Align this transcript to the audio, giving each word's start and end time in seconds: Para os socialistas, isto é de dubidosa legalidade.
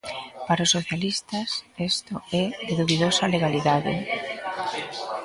Para 0.47 0.65
os 0.65 0.73
socialistas, 0.77 1.49
isto 1.91 2.15
é 2.41 2.43
de 2.67 2.73
dubidosa 2.79 3.31
legalidade. 3.35 3.95